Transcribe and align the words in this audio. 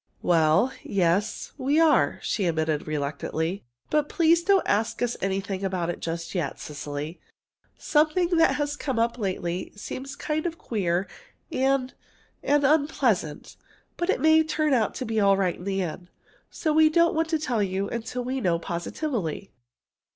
"Well, 0.23 0.73
yes, 0.81 1.51
we 1.59 1.79
are," 1.79 2.17
she 2.23 2.47
admitted 2.47 2.87
reluctantly. 2.87 3.65
"But 3.91 4.09
please 4.09 4.41
don't 4.41 4.67
ask 4.67 4.99
us 5.03 5.15
anything 5.21 5.63
about 5.63 5.91
it 5.91 5.99
just 5.99 6.33
yet, 6.33 6.59
Cecily. 6.59 7.21
Something 7.77 8.29
that 8.37 8.55
has 8.55 8.75
come 8.75 8.97
up 8.97 9.19
lately 9.19 9.71
seems 9.75 10.15
kind 10.15 10.47
of 10.47 10.57
queer 10.57 11.07
and 11.51 11.93
and 12.41 12.63
unpleasant. 12.63 13.55
But 13.95 14.09
it 14.09 14.19
may 14.19 14.41
turn 14.41 14.73
out 14.73 14.99
all 15.21 15.37
right 15.37 15.57
in 15.57 15.65
the 15.65 15.83
end, 15.83 16.09
so 16.49 16.73
we 16.73 16.89
don't 16.89 17.13
want 17.13 17.29
to 17.29 17.37
tell 17.37 17.61
you 17.61 17.87
till 18.03 18.23
we 18.23 18.41
know 18.41 18.57
positively." 18.57 19.51